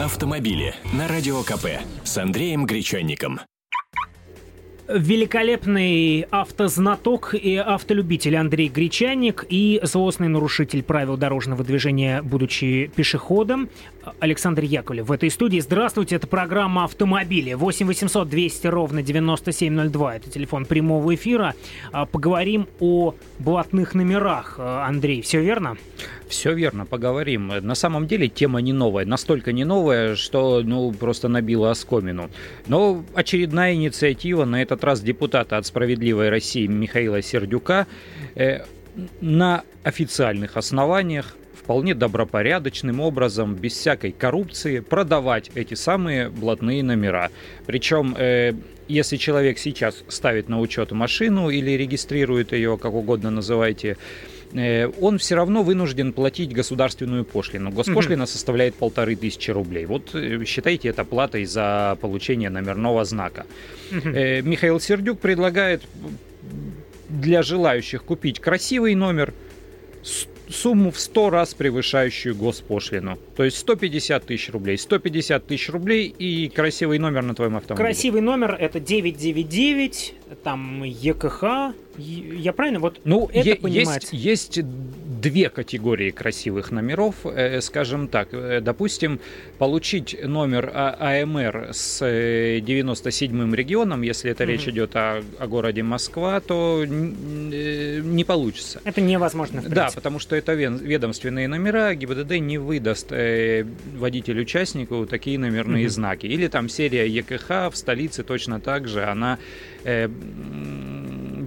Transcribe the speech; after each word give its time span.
Автомобили 0.00 0.74
на 0.92 1.06
Радио 1.06 1.40
КП 1.44 1.66
с 2.02 2.18
Андреем 2.18 2.66
Гречанником. 2.66 3.38
Великолепный 4.88 6.26
автознаток 6.32 7.32
и 7.32 7.56
автолюбитель 7.56 8.36
Андрей 8.36 8.68
Гречанник 8.68 9.46
и 9.48 9.78
злостный 9.84 10.26
нарушитель 10.26 10.82
правил 10.82 11.16
дорожного 11.16 11.62
движения, 11.62 12.22
будучи 12.22 12.90
пешеходом, 12.94 13.70
Александр 14.18 14.64
Яковлев 14.64 15.06
в 15.06 15.12
этой 15.12 15.30
студии. 15.30 15.60
Здравствуйте, 15.60 16.16
это 16.16 16.26
программа 16.26 16.84
«Автомобили». 16.84 17.54
8 17.54 17.86
800 17.86 18.28
200 18.28 18.66
ровно 18.66 19.00
9702. 19.00 20.16
Это 20.16 20.28
телефон 20.28 20.66
прямого 20.66 21.14
эфира. 21.14 21.54
А, 21.92 22.04
поговорим 22.04 22.66
о 22.80 23.14
блатных 23.38 23.94
номерах. 23.94 24.56
А, 24.58 24.86
Андрей, 24.86 25.22
все 25.22 25.40
верно? 25.40 25.78
Все 26.34 26.52
верно, 26.52 26.84
поговорим. 26.84 27.46
На 27.62 27.76
самом 27.76 28.08
деле 28.08 28.28
тема 28.28 28.60
не 28.60 28.72
новая, 28.72 29.06
настолько 29.06 29.52
не 29.52 29.64
новая, 29.64 30.16
что 30.16 30.62
ну 30.64 30.92
просто 30.92 31.28
набила 31.28 31.70
оскомину. 31.70 32.28
Но 32.66 33.04
очередная 33.14 33.74
инициатива, 33.74 34.44
на 34.44 34.60
этот 34.60 34.82
раз 34.82 35.00
депутата 35.00 35.56
от 35.56 35.64
«Справедливой 35.64 36.30
России» 36.30 36.66
Михаила 36.66 37.22
Сердюка, 37.22 37.86
э, 38.34 38.62
на 39.20 39.62
официальных 39.84 40.56
основаниях 40.56 41.36
вполне 41.54 41.94
добропорядочным 41.94 42.98
образом, 42.98 43.54
без 43.54 43.74
всякой 43.74 44.10
коррупции, 44.10 44.80
продавать 44.80 45.52
эти 45.54 45.74
самые 45.74 46.30
блатные 46.30 46.82
номера. 46.82 47.30
Причем, 47.64 48.16
э, 48.18 48.54
если 48.88 49.18
человек 49.18 49.58
сейчас 49.58 50.02
ставит 50.08 50.48
на 50.48 50.58
учет 50.60 50.90
машину 50.90 51.48
или 51.48 51.70
регистрирует 51.70 52.52
ее, 52.52 52.76
как 52.76 52.92
угодно 52.92 53.30
называйте, 53.30 53.96
он 55.00 55.18
все 55.18 55.34
равно 55.34 55.62
вынужден 55.62 56.12
платить 56.12 56.52
государственную 56.52 57.24
пошлину. 57.24 57.70
Госпошлина 57.70 58.22
mm-hmm. 58.22 58.26
составляет 58.26 58.74
полторы 58.74 59.16
тысячи 59.16 59.50
рублей. 59.50 59.86
Вот 59.86 60.14
э, 60.14 60.44
считайте 60.44 60.88
это 60.88 61.04
платой 61.04 61.44
за 61.44 61.98
получение 62.00 62.50
номерного 62.50 63.04
знака. 63.04 63.46
Mm-hmm. 63.90 64.42
Михаил 64.42 64.80
Сердюк 64.80 65.18
предлагает 65.18 65.82
для 67.08 67.42
желающих 67.42 68.04
купить 68.04 68.40
красивый 68.40 68.94
номер, 68.94 69.34
сумму 70.48 70.90
в 70.90 70.98
100 70.98 71.30
раз 71.30 71.54
превышающую 71.54 72.34
госпошлину. 72.34 73.18
То 73.36 73.44
есть 73.44 73.58
150 73.58 74.26
тысяч 74.26 74.50
рублей. 74.50 74.78
150 74.78 75.46
тысяч 75.46 75.68
рублей 75.70 76.06
и 76.06 76.48
красивый 76.48 76.98
номер 76.98 77.22
на 77.22 77.34
твоем 77.34 77.56
автомобиле. 77.56 77.86
Красивый 77.86 78.20
номер 78.20 78.56
это 78.58 78.80
999, 78.80 80.14
там 80.42 80.82
ЕКХ, 80.82 81.74
я 81.98 82.52
правильно 82.52 82.80
вот 82.80 83.00
ну, 83.04 83.28
это 83.32 83.50
е- 83.50 83.56
понимать? 83.56 84.08
Есть, 84.12 84.58
есть 84.58 84.60
две 85.24 85.48
категории 85.48 86.10
красивых 86.10 86.70
номеров, 86.70 87.14
э, 87.24 87.60
скажем 87.60 88.08
так. 88.08 88.28
Э, 88.32 88.60
допустим, 88.60 89.20
получить 89.58 90.16
номер 90.22 90.70
а- 90.74 91.22
АМР 91.22 91.70
с 91.72 92.02
97-м 92.02 93.54
э, 93.54 93.56
регионом, 93.56 94.02
если 94.02 94.30
это 94.30 94.44
mm-hmm. 94.44 94.46
речь 94.46 94.68
идет 94.68 94.96
о, 94.96 95.22
о 95.38 95.46
городе 95.46 95.82
Москва, 95.82 96.40
то 96.40 96.84
не 96.84 98.24
получится. 98.24 98.80
Это 98.84 99.00
невозможно. 99.00 99.62
Да, 99.66 99.88
потому 99.94 100.18
что 100.18 100.36
это 100.36 100.52
ведомственные 100.54 101.48
номера, 101.48 101.94
ГИБДД 101.94 102.32
не 102.40 102.58
выдаст 102.58 103.10
водителю-участнику 103.10 105.06
такие 105.06 105.38
номерные 105.38 105.86
mm-hmm. 105.86 105.88
знаки. 105.88 106.26
Или 106.26 106.48
там 106.48 106.68
серия 106.68 107.08
ЕКХ 107.08 107.70
в 107.72 107.74
столице 107.74 108.24
точно 108.24 108.60
так 108.60 108.88
же, 108.88 109.04
она 109.04 109.38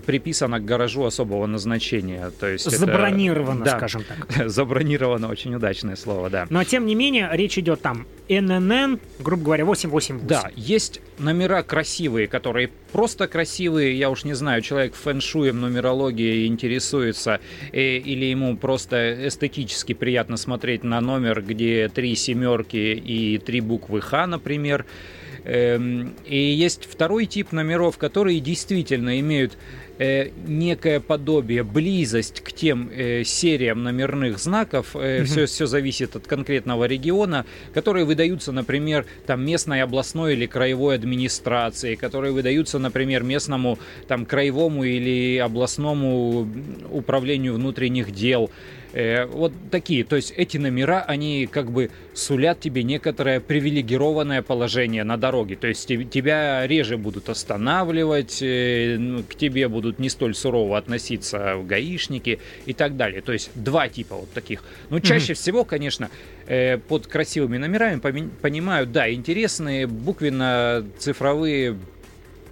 приписано 0.07 0.59
к 0.59 0.65
гаражу 0.65 1.03
особого 1.03 1.45
назначения. 1.47 2.31
То 2.39 2.47
есть 2.47 2.71
забронировано, 2.71 3.63
это, 3.63 3.77
скажем 3.77 4.03
так. 4.03 4.47
Забронировано, 4.49 5.27
очень 5.29 5.53
удачное 5.53 5.97
слово, 5.97 6.29
да. 6.29 6.47
Но 6.49 6.63
тем 6.63 6.85
не 6.85 6.95
менее, 6.95 7.29
речь 7.33 7.57
идет 7.57 7.81
там 7.81 8.07
ННН, 8.29 8.99
грубо 9.19 9.43
говоря, 9.43 9.65
888. 9.65 10.27
Да, 10.27 10.49
есть 10.55 11.01
номера 11.19 11.61
красивые, 11.61 12.27
которые 12.27 12.69
просто 12.93 13.27
красивые. 13.27 13.99
Я 13.99 14.09
уж 14.09 14.23
не 14.23 14.33
знаю, 14.33 14.61
человек 14.61 14.95
фэншуем, 14.95 15.59
нумерологией 15.59 16.47
интересуется, 16.47 17.41
э, 17.73 17.97
или 17.97 18.25
ему 18.25 18.55
просто 18.55 19.27
эстетически 19.27 19.91
приятно 19.93 20.37
смотреть 20.37 20.85
на 20.85 21.01
номер, 21.01 21.41
где 21.41 21.89
три 21.89 22.15
семерки 22.15 22.77
и 22.77 23.39
три 23.39 23.59
буквы 23.59 23.99
Х, 23.99 24.25
например. 24.25 24.81
Эм, 24.81 25.26
и 25.49 26.55
есть 26.57 26.83
второй 26.85 27.25
тип 27.25 27.53
номеров, 27.53 27.97
которые 27.97 28.41
действительно 28.41 29.19
имеют 29.21 29.57
э, 29.97 30.29
некое 30.45 30.99
подобие, 30.99 31.63
близость 31.63 32.41
к 32.41 32.51
тем 32.51 32.89
э, 32.93 33.23
сериям 33.23 33.83
номерных 33.83 34.39
знаков, 34.39 34.95
э, 34.95 35.21
mm-hmm. 35.21 35.23
все, 35.25 35.45
все 35.45 35.65
зависит 35.65 36.15
от 36.15 36.27
конкретного 36.27 36.85
региона, 36.85 37.45
которые 37.73 38.05
выдаются, 38.05 38.51
например, 38.51 39.05
там 39.25 39.45
местной 39.45 39.81
областной 39.81 40.33
или 40.33 40.45
краевой 40.45 40.95
администрации, 40.95 41.95
которые 41.95 42.33
выдаются, 42.33 42.79
например, 42.79 43.23
местному 43.23 43.79
там 44.07 44.25
краевому 44.25 44.83
или 44.83 45.37
областному 45.37 46.47
управлению 46.91 47.55
внутренних 47.55 48.11
дел. 48.11 48.51
Э, 48.93 49.25
вот 49.25 49.53
такие, 49.69 50.03
то 50.03 50.15
есть 50.15 50.33
эти 50.35 50.57
номера, 50.57 51.01
они 51.01 51.47
как 51.47 51.71
бы 51.71 51.91
сулят 52.15 52.59
тебе 52.59 52.83
некоторое 52.83 53.39
привилегированное 53.39 54.41
положение 54.41 55.03
на 55.03 55.17
дороге, 55.17 55.55
то 55.55 55.67
есть 55.67 55.87
тебя 55.87 56.65
реже 56.65 56.97
будут 56.97 57.29
останавливать, 57.29 58.39
э, 58.41 58.97
ну, 58.97 59.23
к 59.23 59.35
тебе 59.35 59.67
будут 59.67 59.86
не 59.97 60.09
столь 60.09 60.35
сурово 60.35 60.77
относиться 60.77 61.61
гаишники 61.63 62.39
и 62.65 62.73
так 62.73 62.97
далее. 62.97 63.21
То 63.21 63.33
есть 63.33 63.51
два 63.55 63.89
типа 63.89 64.15
вот 64.15 64.31
таких. 64.31 64.63
Но 64.89 64.99
чаще 64.99 65.33
mm-hmm. 65.33 65.35
всего, 65.35 65.65
конечно, 65.65 66.09
э, 66.47 66.77
под 66.77 67.07
красивыми 67.07 67.57
номерами 67.57 67.99
понимают, 67.99 68.91
да, 68.91 69.11
интересные 69.11 69.87
буквенно-цифровые 69.87 71.77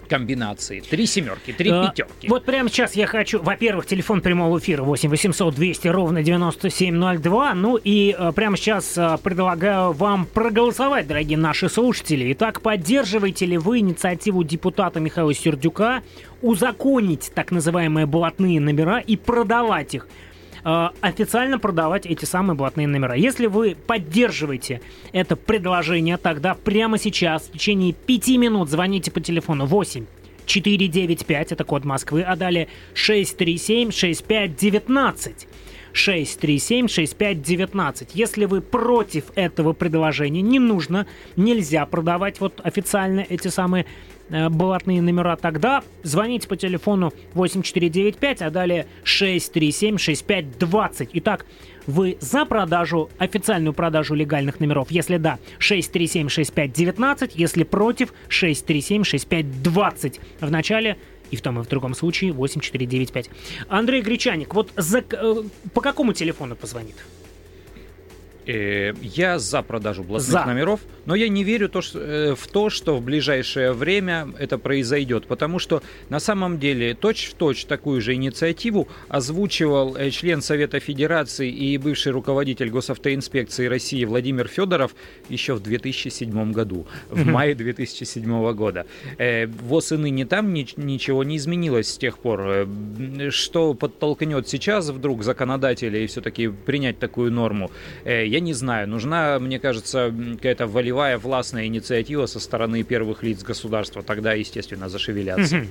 комбинации. 0.05 0.81
Три 0.81 1.05
семерки, 1.05 1.51
три 1.51 1.69
а, 1.69 1.87
пятерки. 1.87 2.27
Вот 2.27 2.45
прямо 2.45 2.69
сейчас 2.69 2.95
я 2.95 3.07
хочу, 3.07 3.41
во-первых, 3.41 3.85
телефон 3.85 4.21
прямого 4.21 4.59
эфира 4.59 4.83
8 4.83 5.09
800 5.09 5.55
200 5.55 5.87
ровно 5.87 6.23
9702. 6.23 7.53
Ну 7.53 7.77
и 7.77 8.15
а, 8.17 8.31
прямо 8.31 8.57
сейчас 8.57 8.97
а, 8.97 9.17
предлагаю 9.17 9.91
вам 9.91 10.25
проголосовать, 10.25 11.07
дорогие 11.07 11.37
наши 11.37 11.69
слушатели. 11.69 12.31
Итак, 12.33 12.61
поддерживаете 12.61 13.45
ли 13.45 13.57
вы 13.57 13.79
инициативу 13.79 14.43
депутата 14.43 14.99
Михаила 14.99 15.33
Сердюка 15.33 16.03
узаконить 16.41 17.31
так 17.33 17.51
называемые 17.51 18.05
блатные 18.05 18.59
номера 18.59 18.99
и 18.99 19.15
продавать 19.15 19.95
их 19.95 20.07
Э, 20.65 20.89
официально 21.01 21.59
продавать 21.59 22.07
эти 22.07 22.25
самые 22.25 22.57
блатные 22.57 22.87
номера. 22.87 23.15
Если 23.15 23.45
вы 23.45 23.77
поддерживаете 23.87 24.81
это 25.13 25.35
предложение, 25.35 26.17
тогда 26.17 26.55
прямо 26.55 26.97
сейчас, 26.97 27.43
в 27.43 27.51
течение 27.51 27.93
5 27.93 28.29
минут 28.29 28.69
звоните 28.69 29.11
по 29.11 29.21
телефону 29.21 29.67
8 29.67 30.05
495, 30.47 31.51
это 31.51 31.63
код 31.63 31.85
Москвы, 31.85 32.23
а 32.23 32.35
далее 32.35 32.67
637 32.95 33.91
6519. 33.91 35.47
637-6519. 35.93 38.09
Если 38.13 38.45
вы 38.45 38.59
против 38.59 39.25
этого 39.35 39.71
предложения, 39.71 40.41
не 40.41 40.59
нужно, 40.59 41.07
нельзя 41.37 41.85
продавать 41.85 42.41
вот 42.41 42.59
официально 42.65 43.21
эти 43.21 43.47
самые 43.47 43.85
блатные 44.29 45.01
номера, 45.01 45.35
тогда 45.35 45.83
звоните 46.03 46.47
по 46.47 46.55
телефону 46.55 47.11
8495, 47.33 48.41
а 48.41 48.49
далее 48.49 48.87
637-6520. 49.03 51.09
Итак, 51.13 51.45
вы 51.87 52.17
за 52.19 52.45
продажу, 52.45 53.09
официальную 53.17 53.73
продажу 53.73 54.15
легальных 54.15 54.59
номеров? 54.59 54.91
Если 54.91 55.17
да, 55.17 55.39
637-6519, 55.59 57.31
если 57.35 57.63
против, 57.63 58.13
637-6520. 58.29 60.19
В 60.41 60.51
начале 60.51 60.97
и 61.31 61.35
в 61.35 61.41
том 61.41 61.59
и 61.59 61.63
в 61.63 61.67
другом 61.67 61.93
случае 61.93 62.33
8495. 62.33 63.29
Андрей 63.67 64.01
Гречаник, 64.01 64.53
вот 64.53 64.71
за, 64.75 64.99
э, 64.99 65.43
по 65.73 65.81
какому 65.81 66.13
телефону 66.13 66.55
позвонит? 66.55 66.95
Э, 68.47 68.93
я 69.01 69.39
за 69.39 69.61
продажу 69.63 70.03
блатных 70.03 70.31
за. 70.31 70.45
номеров, 70.45 70.79
но 71.05 71.15
я 71.15 71.27
не 71.29 71.43
верю 71.43 71.67
то, 71.67 71.81
что, 71.81 71.99
э, 71.99 72.35
в 72.35 72.47
то, 72.47 72.69
что 72.69 72.95
в 72.95 73.01
ближайшее 73.01 73.73
время 73.73 74.27
это 74.37 74.59
произойдет, 74.59 75.25
потому 75.25 75.57
что 75.57 75.81
на 76.09 76.19
самом 76.19 76.59
деле 76.59 76.93
точь-в-точь 76.93 77.35
точь 77.35 77.65
такую 77.65 78.01
же 78.01 78.13
инициативу 78.13 78.87
озвучивал 79.07 79.95
э, 79.95 80.11
член 80.11 80.41
Совета 80.41 80.79
Федерации 80.79 81.49
и 81.49 81.77
бывший 81.77 82.11
руководитель 82.11 82.69
госавтоинспекции 82.69 83.65
России 83.65 84.05
Владимир 84.05 84.47
Федоров 84.47 84.95
еще 85.29 85.55
в 85.55 85.63
2007 85.63 86.51
году, 86.51 86.85
в 87.09 87.25
мае 87.25 87.55
2007 87.55 88.53
года. 88.53 88.85
ВОЗ 89.17 89.93
и 89.93 89.97
ныне 89.97 90.25
там 90.25 90.53
ничего 90.53 91.23
не 91.23 91.37
изменилось 91.37 91.93
с 91.93 91.97
тех 91.97 92.19
пор. 92.19 92.67
Что 93.29 93.73
подтолкнет 93.73 94.47
сейчас 94.47 94.89
вдруг 94.89 95.23
законодателей 95.23 96.05
все-таки 96.07 96.47
принять 96.47 96.99
такую 96.99 97.31
норму, 97.31 97.71
я 98.35 98.41
не 98.41 98.53
знаю. 98.53 98.89
Нужна, 98.89 99.39
мне 99.39 99.59
кажется, 99.59 100.13
какая-то 100.33 100.67
волевая 100.67 101.17
властная 101.17 101.67
инициатива 101.67 102.25
со 102.25 102.41
стороны 102.41 102.83
первых 102.83 103.23
лиц 103.23 103.41
государства. 103.43 104.03
Тогда, 104.03 104.33
естественно, 104.33 104.89
зашевелятся. 104.89 105.55
Мгм. 105.55 105.69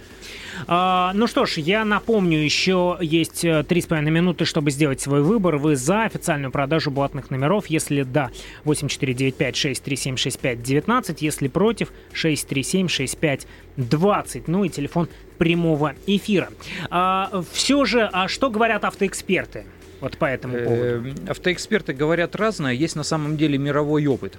А, 0.66 1.12
ну 1.14 1.26
что 1.26 1.44
ж, 1.44 1.58
я 1.58 1.84
напомню, 1.84 2.38
еще 2.38 2.96
есть 3.02 3.44
э, 3.44 3.64
три 3.64 3.82
с 3.82 3.86
половиной 3.86 4.12
минуты, 4.12 4.46
чтобы 4.46 4.70
сделать 4.70 5.02
свой 5.02 5.20
выбор. 5.22 5.58
Вы 5.58 5.76
за 5.76 6.04
официальную 6.04 6.50
продажу 6.50 6.90
блатных 6.90 7.30
номеров? 7.30 7.66
Если 7.66 8.02
да, 8.02 8.30
8495-637-6519. 8.64 11.18
Если 11.20 11.48
против, 11.48 11.92
637-6520. 12.14 14.44
Ну 14.46 14.64
и 14.64 14.70
телефон 14.70 15.10
прямого 15.36 15.92
эфира. 16.06 16.48
А, 16.88 17.42
все 17.52 17.84
же, 17.84 18.08
а 18.10 18.26
что 18.28 18.48
говорят 18.48 18.84
автоэксперты? 18.84 19.66
Вот 20.04 20.18
по 20.18 20.26
этому 20.26 20.58
поводу. 20.58 21.08
Э, 21.08 21.30
Автоэксперты 21.30 21.94
говорят 21.94 22.36
разное. 22.36 22.74
Есть 22.74 22.94
на 22.94 23.04
самом 23.04 23.38
деле 23.38 23.56
мировой 23.56 24.06
опыт. 24.06 24.34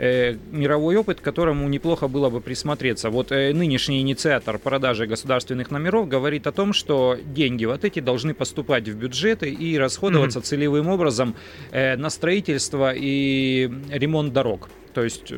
Э, 0.00 0.34
Мировой 0.50 0.96
опыт, 0.96 1.20
к 1.20 1.22
которому 1.22 1.68
неплохо 1.68 2.08
было 2.08 2.30
бы 2.30 2.40
присмотреться. 2.40 3.10
Вот 3.10 3.32
э, 3.32 3.52
нынешний 3.52 4.00
инициатор 4.00 4.58
продажи 4.58 5.06
государственных 5.06 5.70
номеров 5.70 6.08
говорит 6.08 6.46
о 6.46 6.52
том, 6.52 6.72
что 6.72 7.18
деньги 7.22 7.66
вот 7.66 7.84
эти 7.84 8.00
должны 8.00 8.32
поступать 8.32 8.88
в 8.88 8.96
бюджеты 8.96 9.50
и 9.50 9.76
расходоваться 9.76 10.40
целевым 10.40 10.88
образом 10.88 11.34
э, 11.70 11.96
на 11.96 12.08
строительство 12.08 12.94
и 12.96 13.70
ремонт 13.90 14.32
дорог. 14.32 14.70
То 14.94 15.04
есть 15.04 15.32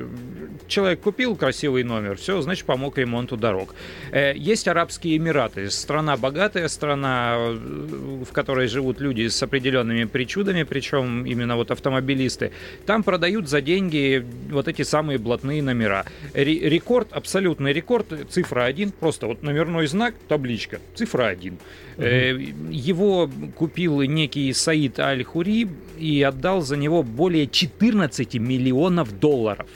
человек 0.66 1.00
купил 1.00 1.36
красивый 1.36 1.82
номер, 1.84 2.16
все, 2.16 2.40
значит, 2.40 2.64
помог 2.64 2.96
ремонту 2.96 3.36
дорог. 3.36 3.74
Есть 4.10 4.66
Арабские 4.66 5.18
Эмираты, 5.18 5.70
страна 5.70 6.16
богатая, 6.16 6.68
страна, 6.68 7.36
в 7.38 8.32
которой 8.32 8.68
живут 8.68 9.02
люди 9.02 9.28
с 9.28 9.42
определенными 9.42 10.04
причудами, 10.04 10.62
причем 10.62 11.26
именно 11.26 11.56
вот 11.56 11.70
автомобилисты. 11.70 12.52
Там 12.86 13.02
продают 13.02 13.46
за 13.46 13.60
деньги 13.60 14.24
вот 14.52 14.68
эти 14.68 14.82
самые 14.82 15.18
блатные 15.18 15.62
номера. 15.62 16.04
Ре- 16.34 16.68
Рекорд, 16.68 17.12
абсолютный 17.12 17.72
рекорд, 17.72 18.06
цифра 18.30 18.64
1, 18.64 18.92
просто 18.92 19.26
вот 19.26 19.42
номерной 19.42 19.86
знак, 19.86 20.14
табличка, 20.28 20.78
цифра 20.94 21.26
1. 21.26 21.58
Э, 21.98 22.38
Его 22.70 23.30
купил 23.56 24.00
некий 24.02 24.52
Саид 24.52 24.98
Аль-Хури 24.98 25.68
и 25.98 26.22
отдал 26.22 26.60
за 26.62 26.76
него 26.76 27.02
более 27.02 27.46
14 27.46 28.34
миллионов 28.34 29.18
долларов. 29.18 29.66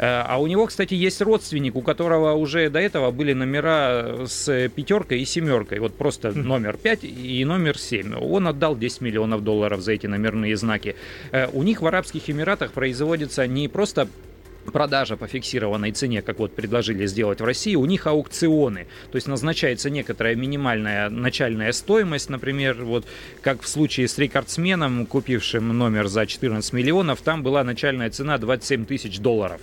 Э, 0.00 0.22
А 0.26 0.40
у 0.40 0.46
него, 0.46 0.66
кстати, 0.66 0.94
есть 0.94 1.20
родственник, 1.20 1.76
у 1.76 1.82
которого 1.82 2.32
уже 2.32 2.70
до 2.70 2.78
этого 2.78 3.10
были 3.10 3.34
номера 3.34 4.26
с 4.26 4.68
пятеркой 4.74 5.20
и 5.20 5.24
семеркой. 5.26 5.78
Вот 5.80 5.94
просто 5.94 6.32
номер 6.32 6.78
5 6.78 7.04
и 7.04 7.44
номер 7.44 7.76
7. 7.78 8.14
Он 8.14 8.48
отдал 8.48 8.76
10 8.76 9.02
миллионов 9.02 9.44
долларов 9.44 9.80
за 9.82 9.92
эти 9.92 10.06
номерные 10.06 10.56
знаки. 10.56 10.96
Э, 11.32 11.48
У 11.52 11.62
них 11.62 11.82
в 11.82 11.86
Арабских 11.86 12.30
Эмиратах 12.30 12.72
производится 12.72 13.46
не 13.46 13.68
просто 13.68 14.08
продажа 14.70 15.16
по 15.16 15.26
фиксированной 15.26 15.92
цене, 15.92 16.22
как 16.22 16.38
вот 16.38 16.54
предложили 16.54 17.06
сделать 17.06 17.40
в 17.40 17.44
России, 17.44 17.74
у 17.74 17.84
них 17.86 18.06
аукционы. 18.06 18.86
То 19.10 19.16
есть 19.16 19.26
назначается 19.26 19.90
некоторая 19.90 20.34
минимальная 20.34 21.10
начальная 21.10 21.72
стоимость, 21.72 22.30
например, 22.30 22.84
вот 22.84 23.06
как 23.42 23.62
в 23.62 23.68
случае 23.68 24.08
с 24.08 24.18
рекордсменом, 24.18 25.06
купившим 25.06 25.68
номер 25.76 26.08
за 26.08 26.26
14 26.26 26.72
миллионов, 26.72 27.20
там 27.22 27.42
была 27.42 27.64
начальная 27.64 28.10
цена 28.10 28.38
27 28.38 28.84
тысяч 28.84 29.18
долларов. 29.18 29.60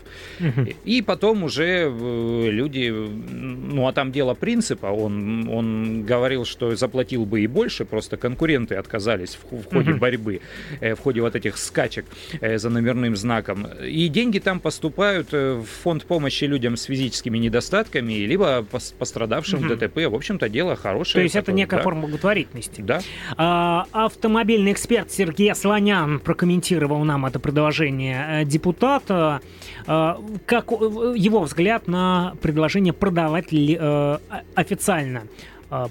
И 0.86 1.01
потом 1.01 1.44
уже 1.44 1.89
э, 1.89 2.50
люди, 2.50 2.89
ну 2.89 3.88
а 3.88 3.94
там 3.94 4.12
дело 4.12 4.33
принципа, 4.33 4.88
он, 4.88 5.48
он 5.50 6.04
говорил, 6.04 6.45
что 6.45 6.75
заплатил 6.75 7.25
бы 7.25 7.42
и 7.42 7.48
больше, 7.48 7.86
просто 7.86 8.18
конкуренты 8.18 8.75
отказались 8.75 9.38
в, 9.42 9.56
в 9.56 9.65
ходе 9.65 9.94
борьбы, 9.94 10.42
э, 10.81 10.95
в 10.95 11.00
ходе 11.00 11.21
вот 11.21 11.36
этих 11.36 11.57
скачек 11.57 12.06
э, 12.42 12.57
за 12.57 12.69
номерным 12.69 13.15
знаком. 13.15 13.68
И 13.83 14.07
деньги 14.07 14.39
там 14.39 14.59
поступают 14.59 14.96
э, 14.99 15.53
в 15.55 15.65
фонд 15.65 16.05
помощи 16.05 16.45
людям 16.45 16.75
с 16.77 16.83
физическими 16.83 17.38
недостатками, 17.38 18.13
либо 18.13 18.59
пос- 18.61 18.94
пострадавшим 18.97 19.59
Мгм. 19.59 19.69
в 19.69 19.77
ДТП. 19.77 19.97
В 20.07 20.15
общем-то, 20.15 20.49
дело 20.49 20.75
хорошее. 20.75 21.13
То 21.15 21.21
есть 21.23 21.35
это 21.35 21.45
которое- 21.47 21.57
некая 21.57 21.75
да, 21.77 21.81
форма 21.83 22.01
благотворительности. 22.01 22.81
Да. 22.81 23.01
А, 23.38 23.85
автомобильный 23.91 24.71
эксперт 24.71 25.11
Сергей 25.11 25.53
Слонян 25.55 26.19
прокомментировал 26.19 27.03
нам 27.03 27.25
это 27.25 27.39
предложение 27.39 28.41
э, 28.41 28.45
депутата. 28.45 29.41
А, 29.85 30.19
как 30.45 30.71
э, 30.71 30.75
его 31.15 31.41
взгляд 31.41 31.88
на 31.88 32.33
предложение 32.41 32.94
продавать 32.94 33.51
ли, 33.51 33.77
э, 33.79 34.17
официально 34.55 35.23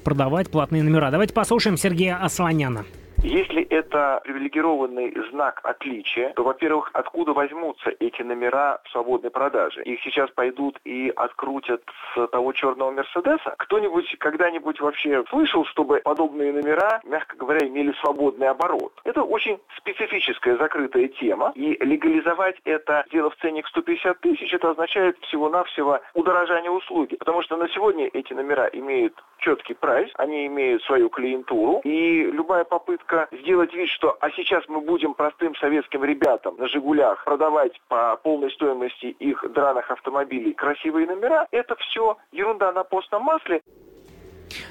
продавать 0.04 0.48
платные 0.50 0.82
номера? 0.82 1.10
Давайте 1.10 1.34
послушаем 1.34 1.76
Сергея 1.76 2.16
Асланяна. 2.16 2.86
Если 3.26 3.62
это 3.64 4.20
привилегированный 4.22 5.12
знак 5.30 5.60
отличия, 5.64 6.32
то, 6.34 6.44
во-первых, 6.44 6.90
откуда 6.92 7.32
возьмутся 7.32 7.90
эти 7.98 8.22
номера 8.22 8.80
в 8.84 8.90
свободной 8.90 9.32
продаже? 9.32 9.82
Их 9.82 10.00
сейчас 10.02 10.30
пойдут 10.30 10.78
и 10.84 11.12
открутят 11.16 11.82
с 12.14 12.26
того 12.28 12.52
черного 12.52 12.92
Мерседеса? 12.92 13.56
Кто-нибудь 13.58 14.16
когда-нибудь 14.20 14.78
вообще 14.80 15.24
слышал, 15.28 15.64
чтобы 15.64 16.02
подобные 16.04 16.52
номера, 16.52 17.00
мягко 17.02 17.36
говоря, 17.36 17.66
имели 17.66 17.92
свободный 18.00 18.48
оборот? 18.48 18.92
Это 19.02 19.24
очень 19.24 19.58
специфическая 19.76 20.56
закрытая 20.56 21.08
тема, 21.08 21.50
и 21.56 21.76
легализовать 21.84 22.60
это, 22.64 23.04
сделав 23.08 23.34
ценник 23.40 23.66
150 23.66 24.20
тысяч, 24.20 24.54
это 24.54 24.70
означает 24.70 25.18
всего-навсего 25.22 25.98
удорожание 26.14 26.70
услуги, 26.70 27.16
потому 27.16 27.42
что 27.42 27.56
на 27.56 27.68
сегодня 27.70 28.08
эти 28.12 28.32
номера 28.34 28.68
имеют 28.72 29.14
четкий 29.38 29.74
прайс, 29.74 30.10
они 30.14 30.46
имеют 30.46 30.82
свою 30.84 31.08
клиентуру, 31.08 31.80
и 31.84 32.22
любая 32.22 32.64
попытка 32.64 33.15
сделать 33.32 33.72
вид, 33.74 33.88
что 33.90 34.16
а 34.20 34.30
сейчас 34.30 34.64
мы 34.68 34.80
будем 34.80 35.14
простым 35.14 35.54
советским 35.56 36.04
ребятам 36.04 36.56
на 36.58 36.68
«Жигулях» 36.68 37.24
продавать 37.24 37.80
по 37.88 38.16
полной 38.16 38.50
стоимости 38.50 39.06
их 39.06 39.44
драных 39.52 39.90
автомобилей 39.90 40.52
красивые 40.52 41.06
номера, 41.06 41.46
это 41.50 41.76
все 41.76 42.16
ерунда 42.32 42.72
на 42.72 42.84
постном 42.84 43.22
масле. 43.22 43.62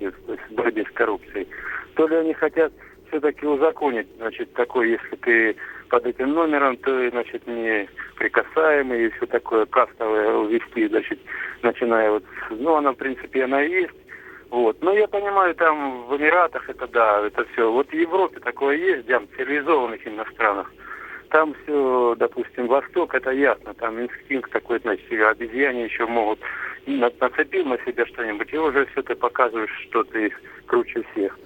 есть 0.00 0.16
в 0.50 0.54
борьбе 0.54 0.84
с 0.84 0.92
коррупцией, 0.92 1.48
то 1.94 2.06
ли 2.06 2.16
они 2.16 2.34
хотят 2.34 2.72
все-таки 3.08 3.46
узаконить, 3.46 4.08
значит, 4.16 4.52
такой, 4.54 4.90
если 4.90 5.16
ты 5.16 5.56
под 5.88 6.06
этим 6.06 6.32
номером, 6.32 6.76
то, 6.78 7.10
значит, 7.10 7.46
не 7.46 7.88
прикасаемый 8.16 9.06
и 9.06 9.10
все 9.10 9.26
такое 9.26 9.66
кастовое 9.66 10.34
увести, 10.34 10.88
значит, 10.88 11.18
начиная 11.62 12.10
вот, 12.10 12.24
ну, 12.50 12.74
она, 12.74 12.92
в 12.92 12.96
принципе, 12.96 13.44
она 13.44 13.62
и 13.62 13.70
есть, 13.70 13.94
вот. 14.50 14.82
Но 14.82 14.92
я 14.92 15.06
понимаю, 15.06 15.54
там 15.54 16.06
в 16.06 16.16
Эмиратах 16.16 16.68
это 16.68 16.86
да, 16.88 17.26
это 17.26 17.44
все. 17.52 17.70
Вот 17.70 17.88
в 17.88 17.92
Европе 17.92 18.40
такое 18.40 18.76
есть, 18.76 19.04
где 19.04 19.18
в 19.18 19.26
цивилизованных 19.36 20.06
именно 20.06 20.24
странах. 20.32 20.72
Там 21.34 21.52
все, 21.64 22.14
допустим, 22.16 22.68
Восток, 22.68 23.12
это 23.12 23.32
ясно, 23.32 23.74
там 23.74 24.00
инстинкт 24.00 24.52
такой, 24.52 24.78
значит, 24.78 25.10
обезьяне 25.10 25.82
еще 25.86 26.06
могут 26.06 26.38
на- 26.86 27.10
нацепил 27.20 27.64
на 27.64 27.76
себя 27.78 28.06
что-нибудь, 28.06 28.52
и 28.52 28.56
уже 28.56 28.86
все 28.86 29.02
ты 29.02 29.16
показываешь, 29.16 29.76
что 29.88 30.04
ты 30.04 30.32
круче 30.66 31.02
всех. 31.10 31.36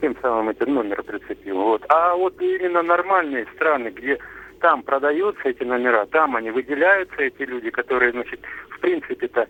Тем 0.00 0.16
самым 0.20 0.48
этот 0.48 0.66
номер 0.66 1.00
прицепил. 1.04 1.58
Вот. 1.58 1.84
А 1.88 2.16
вот 2.16 2.42
именно 2.42 2.82
нормальные 2.82 3.46
страны, 3.54 3.90
где 3.90 4.18
там 4.58 4.82
продаются 4.82 5.48
эти 5.48 5.62
номера, 5.62 6.06
там 6.06 6.34
они 6.34 6.50
выделяются, 6.50 7.22
эти 7.22 7.42
люди, 7.42 7.70
которые, 7.70 8.10
значит, 8.10 8.40
в 8.70 8.80
принципе-то, 8.80 9.46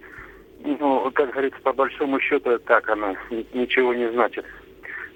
ну, 0.62 1.10
как 1.12 1.30
говорится, 1.30 1.60
по 1.62 1.72
большому 1.72 2.20
счету, 2.20 2.58
так 2.58 2.86
оно 2.90 3.16
ни- 3.30 3.46
ничего 3.54 3.94
не 3.94 4.10
значит. 4.10 4.44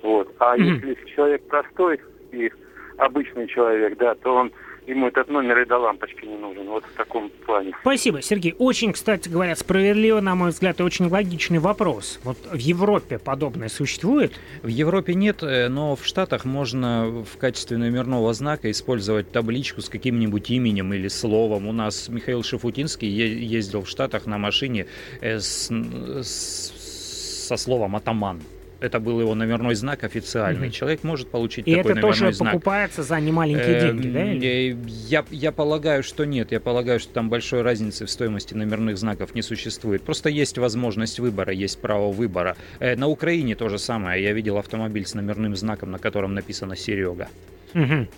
Вот. 0.00 0.34
А 0.38 0.56
если 0.56 0.94
человек 1.14 1.46
простой 1.48 2.00
и 2.32 2.50
обычный 2.96 3.46
человек, 3.46 3.98
да, 3.98 4.14
то 4.14 4.36
он 4.36 4.52
ему 4.86 5.08
этот 5.08 5.28
номер 5.28 5.60
и 5.60 5.64
до 5.64 5.78
лампочки 5.78 6.24
не 6.24 6.36
нужен. 6.36 6.66
Вот 6.68 6.84
в 6.84 6.96
таком 6.96 7.30
плане. 7.46 7.72
Спасибо, 7.80 8.22
Сергей. 8.22 8.54
Очень, 8.58 8.92
кстати 8.92 9.28
говоря, 9.28 9.56
справедливо, 9.56 10.20
на 10.20 10.34
мой 10.34 10.50
взгляд, 10.50 10.80
и 10.80 10.82
очень 10.82 11.06
логичный 11.06 11.58
вопрос. 11.58 12.20
Вот 12.24 12.38
в 12.50 12.56
Европе 12.56 13.18
подобное 13.18 13.68
существует? 13.68 14.32
В 14.62 14.68
Европе 14.68 15.14
нет, 15.14 15.42
э, 15.42 15.68
но 15.68 15.96
в 15.96 16.04
Штатах 16.04 16.44
можно 16.44 17.24
в 17.24 17.36
качестве 17.38 17.76
номерного 17.76 18.32
знака 18.32 18.70
использовать 18.70 19.30
табличку 19.30 19.80
с 19.80 19.88
каким-нибудь 19.88 20.50
именем 20.50 20.92
или 20.92 21.08
словом. 21.08 21.66
У 21.66 21.72
нас 21.72 22.08
Михаил 22.08 22.42
Шафутинский 22.42 23.08
ездил 23.08 23.82
в 23.82 23.88
Штатах 23.88 24.26
на 24.26 24.38
машине 24.38 24.86
э, 25.20 25.38
с, 25.38 25.70
с, 25.70 27.46
со 27.46 27.56
словом 27.56 27.96
«атаман» 27.96 28.40
это 28.80 29.00
был 29.00 29.20
его 29.20 29.34
номерной 29.34 29.74
знак 29.74 30.04
официальный. 30.04 30.68
Mm-hmm. 30.68 30.72
Человек 30.72 31.04
может 31.04 31.30
получить 31.30 31.68
И 31.68 31.74
такой 31.74 31.92
это 31.92 32.00
тоже 32.00 32.32
знак. 32.32 32.52
покупается 32.52 33.02
за 33.02 33.20
немаленькие 33.20 33.76
э, 33.76 33.80
деньги, 33.80 34.08
да? 34.08 34.32
Или? 34.32 34.78
Я, 35.08 35.24
я 35.30 35.52
полагаю, 35.52 36.02
что 36.02 36.24
нет. 36.24 36.52
Я 36.52 36.60
полагаю, 36.60 36.98
что 36.98 37.12
там 37.12 37.28
большой 37.28 37.62
разницы 37.62 38.06
в 38.06 38.10
стоимости 38.10 38.54
номерных 38.54 38.98
знаков 38.98 39.34
не 39.34 39.42
существует. 39.42 40.02
Просто 40.02 40.28
есть 40.28 40.58
возможность 40.58 41.20
выбора, 41.20 41.52
есть 41.52 41.80
право 41.80 42.10
выбора. 42.10 42.56
Э, 42.78 42.96
на 42.96 43.08
Украине 43.08 43.54
то 43.54 43.68
же 43.68 43.78
самое. 43.78 44.22
Я 44.22 44.32
видел 44.32 44.56
автомобиль 44.56 45.06
с 45.06 45.14
номерным 45.14 45.54
знаком, 45.56 45.90
на 45.90 45.98
котором 45.98 46.34
написано 46.34 46.76
«Серега». 46.76 47.28
Угу. 47.74 48.08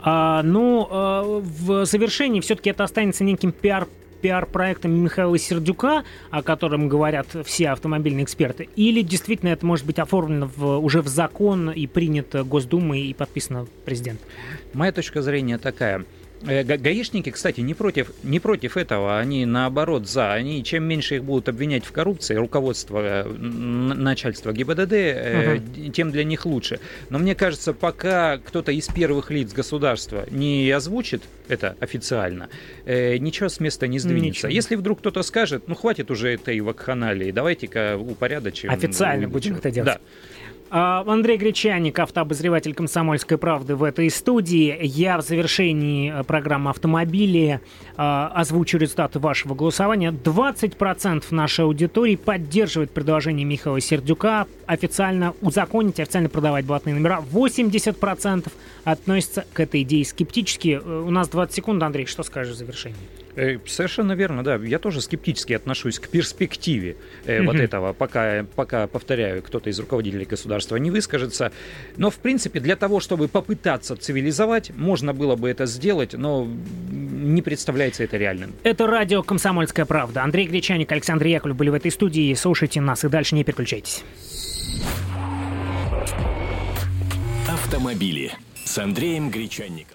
А, 0.00 0.42
ну, 0.42 0.86
а, 0.90 1.22
в 1.22 1.84
завершении 1.84 2.40
все-таки 2.40 2.70
это 2.70 2.84
останется 2.84 3.24
неким 3.24 3.52
пиар 3.52 3.88
пиар-проектом 4.24 4.90
Михаила 4.90 5.36
Сердюка, 5.36 6.02
о 6.30 6.42
котором 6.42 6.88
говорят 6.88 7.26
все 7.44 7.68
автомобильные 7.68 8.24
эксперты, 8.24 8.70
или 8.74 9.02
действительно 9.02 9.50
это 9.50 9.66
может 9.66 9.84
быть 9.84 9.98
оформлено 9.98 10.50
в, 10.56 10.78
уже 10.78 11.02
в 11.02 11.08
закон 11.08 11.70
и 11.70 11.86
принято 11.86 12.42
Госдумой 12.42 13.02
и 13.02 13.12
подписано 13.12 13.66
президентом? 13.84 14.26
Моя 14.72 14.92
точка 14.92 15.20
зрения 15.20 15.58
такая– 15.58 16.06
гаишники, 16.44 17.30
кстати, 17.30 17.60
не 17.60 17.74
против, 17.74 18.12
не 18.22 18.40
против 18.40 18.76
этого, 18.76 19.18
они 19.18 19.46
наоборот 19.46 20.08
за. 20.08 20.32
Они 20.32 20.62
чем 20.62 20.84
меньше 20.84 21.16
их 21.16 21.24
будут 21.24 21.48
обвинять 21.48 21.84
в 21.84 21.92
коррупции, 21.92 22.34
руководство 22.34 23.00
э, 23.02 23.28
начальства 23.28 24.52
ГИБДД, 24.52 24.92
угу. 24.92 25.92
тем 25.92 26.10
для 26.10 26.24
них 26.24 26.46
лучше. 26.46 26.80
Но 27.10 27.18
мне 27.18 27.34
кажется, 27.34 27.72
пока 27.72 28.38
кто-то 28.38 28.72
из 28.72 28.86
первых 28.88 29.30
лиц 29.30 29.52
государства 29.52 30.26
не 30.30 30.70
озвучит 30.70 31.22
это 31.48 31.76
официально, 31.80 32.48
ничего 32.86 33.48
с 33.48 33.60
места 33.60 33.86
не 33.86 33.98
сдвинется. 33.98 34.46
Ничего. 34.46 34.52
Если 34.52 34.76
вдруг 34.76 35.00
кто-то 35.00 35.22
скажет, 35.22 35.68
ну 35.68 35.74
хватит 35.74 36.10
уже 36.10 36.32
этой 36.34 36.60
вакханалии, 36.60 37.30
давайте-ка 37.30 37.96
упорядочим. 37.98 38.70
Официально 38.70 39.28
будем 39.28 39.56
это 39.56 39.70
делать. 39.70 39.92
Да. 39.94 40.00
А, 40.76 41.04
Андрей 41.06 41.36
Гречаник, 41.36 42.00
автообозреватель 42.00 42.74
«Комсомольской 42.74 43.38
правды» 43.38 43.76
в 43.76 43.84
этой 43.84 44.10
студии. 44.10 44.76
Я 44.82 45.18
в 45.18 45.20
завершении 45.20 46.12
э, 46.12 46.24
программы 46.24 46.70
«Автомобили» 46.70 47.60
а, 47.96 48.32
озвучу 48.34 48.78
результаты 48.78 49.20
вашего 49.20 49.54
голосования. 49.54 50.10
20% 50.10 51.26
нашей 51.30 51.64
аудитории 51.64 52.16
поддерживает 52.16 52.90
предложение 52.90 53.44
Михаила 53.44 53.80
Сердюка 53.80 54.48
официально 54.66 55.32
узаконить, 55.42 56.00
официально 56.00 56.28
продавать 56.28 56.64
блатные 56.64 56.96
номера. 56.96 57.22
80% 57.32 58.50
относятся 58.82 59.44
к 59.52 59.60
этой 59.60 59.82
идее 59.82 60.04
скептически. 60.04 60.80
Э, 60.84 61.04
у 61.06 61.10
нас 61.12 61.28
20 61.28 61.54
секунд, 61.54 61.84
Андрей, 61.84 62.06
что 62.06 62.24
скажешь 62.24 62.56
в 62.56 62.58
завершении? 62.58 63.23
Э, 63.36 63.58
совершенно 63.66 64.12
верно, 64.12 64.44
да. 64.44 64.56
Я 64.56 64.78
тоже 64.78 65.00
скептически 65.00 65.52
отношусь 65.54 65.98
к 65.98 66.08
перспективе 66.08 66.96
э, 67.24 67.42
вот 67.42 67.56
этого, 67.56 67.92
пока, 67.92 68.46
пока, 68.54 68.86
повторяю, 68.86 69.42
кто-то 69.42 69.70
из 69.70 69.78
руководителей 69.78 70.24
государства 70.24 70.76
не 70.76 70.90
выскажется. 70.90 71.52
Но, 71.96 72.10
в 72.10 72.16
принципе, 72.16 72.60
для 72.60 72.76
того, 72.76 73.00
чтобы 73.00 73.28
попытаться 73.28 73.96
цивилизовать, 73.96 74.70
можно 74.76 75.12
было 75.12 75.36
бы 75.36 75.50
это 75.50 75.66
сделать, 75.66 76.14
но 76.14 76.48
не 76.90 77.42
представляется 77.42 78.04
это 78.04 78.16
реальным. 78.16 78.52
Это 78.62 78.86
радио 78.86 79.22
«Комсомольская 79.22 79.84
правда». 79.84 80.22
Андрей 80.22 80.46
Гречаник, 80.46 80.90
Александр 80.92 81.26
Яковлев 81.26 81.56
были 81.56 81.70
в 81.70 81.74
этой 81.74 81.90
студии. 81.90 82.32
Слушайте 82.34 82.80
нас 82.80 83.04
и 83.04 83.08
дальше 83.08 83.34
не 83.34 83.44
переключайтесь. 83.44 84.04
Автомобили 87.48 88.32
с 88.64 88.78
Андреем 88.78 89.30
Гречанником. 89.30 89.90